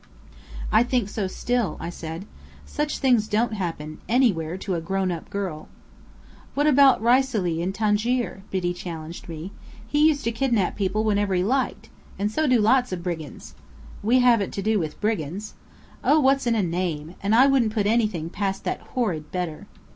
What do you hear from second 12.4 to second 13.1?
do lots of